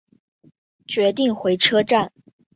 [0.87, 2.11] 决定回车站